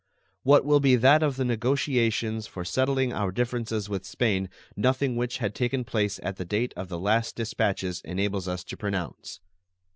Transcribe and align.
What 0.41 0.65
will 0.65 0.79
be 0.79 0.95
that 0.95 1.21
of 1.21 1.35
the 1.35 1.45
negotiations 1.45 2.47
for 2.47 2.65
settling 2.65 3.13
our 3.13 3.31
differences 3.31 3.87
with 3.87 4.03
Spain 4.03 4.49
nothing 4.75 5.15
which 5.15 5.37
had 5.37 5.53
taken 5.53 5.83
place 5.83 6.19
at 6.23 6.37
the 6.37 6.43
date 6.43 6.73
of 6.75 6.87
the 6.89 6.97
last 6.99 7.35
dispatches 7.35 8.01
enables 8.03 8.47
us 8.47 8.63
to 8.63 8.75
pronounce. 8.77 9.41